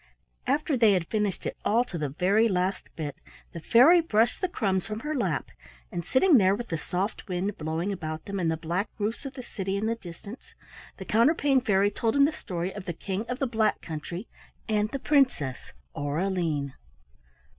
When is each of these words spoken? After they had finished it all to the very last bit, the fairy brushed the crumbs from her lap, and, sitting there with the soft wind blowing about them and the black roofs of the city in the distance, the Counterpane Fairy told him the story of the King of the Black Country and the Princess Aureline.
After 0.47 0.75
they 0.75 0.93
had 0.93 1.05
finished 1.09 1.45
it 1.45 1.55
all 1.63 1.83
to 1.83 1.95
the 1.95 2.09
very 2.09 2.47
last 2.47 2.87
bit, 2.95 3.17
the 3.51 3.59
fairy 3.59 4.01
brushed 4.01 4.41
the 4.41 4.47
crumbs 4.49 4.83
from 4.83 5.01
her 5.01 5.13
lap, 5.13 5.51
and, 5.91 6.03
sitting 6.03 6.37
there 6.39 6.55
with 6.55 6.69
the 6.69 6.77
soft 6.79 7.27
wind 7.27 7.55
blowing 7.59 7.91
about 7.93 8.25
them 8.25 8.39
and 8.39 8.49
the 8.49 8.57
black 8.57 8.89
roofs 8.97 9.27
of 9.27 9.35
the 9.35 9.43
city 9.43 9.77
in 9.77 9.85
the 9.85 9.93
distance, 9.93 10.55
the 10.97 11.05
Counterpane 11.05 11.61
Fairy 11.61 11.91
told 11.91 12.15
him 12.15 12.25
the 12.25 12.31
story 12.31 12.73
of 12.73 12.85
the 12.85 12.93
King 12.93 13.27
of 13.29 13.37
the 13.37 13.45
Black 13.45 13.79
Country 13.81 14.27
and 14.67 14.89
the 14.89 14.97
Princess 14.97 15.71
Aureline. 15.95 16.73